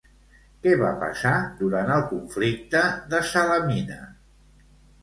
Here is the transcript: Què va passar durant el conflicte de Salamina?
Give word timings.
Què 0.63 0.71
va 0.79 0.93
passar 1.03 1.33
durant 1.61 1.93
el 1.99 2.07
conflicte 2.15 2.85
de 3.13 3.21
Salamina? 3.35 4.05